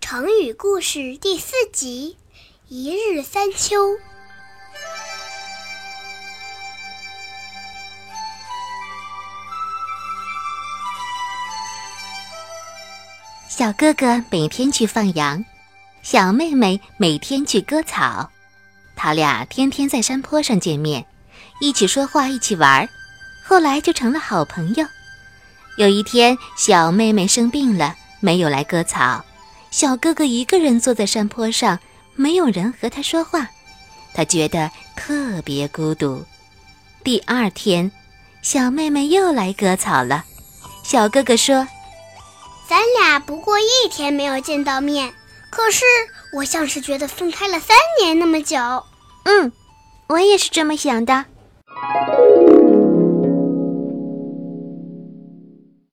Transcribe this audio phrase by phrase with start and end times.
[0.00, 2.16] 成语故事第四集：
[2.68, 3.76] 一日三秋。
[13.46, 15.44] 小哥哥每天去放羊，
[16.02, 18.30] 小妹妹每天去割草，
[18.96, 21.04] 他俩天天在山坡上见面，
[21.60, 22.88] 一起说话，一起玩，
[23.44, 24.86] 后来就成了好朋友。
[25.76, 29.24] 有一天，小妹妹生病了，没有来割草，
[29.70, 31.78] 小哥哥一个人坐在山坡上，
[32.14, 33.48] 没有人和他说话，
[34.14, 36.24] 他觉得特别孤独。
[37.02, 37.90] 第二天，
[38.40, 40.24] 小妹妹又来割草了，
[40.82, 41.66] 小哥哥说。
[42.66, 45.12] 咱俩不过一天没有见到面，
[45.50, 45.84] 可是
[46.32, 48.56] 我像是觉得分开了三年那么久。
[49.24, 49.52] 嗯，
[50.06, 51.26] 我也是这么想的。